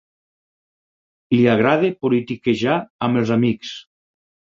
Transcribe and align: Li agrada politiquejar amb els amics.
Li 1.35 1.43
agrada 1.51 1.91
politiquejar 2.05 2.79
amb 3.09 3.21
els 3.21 3.35
amics. 3.37 3.75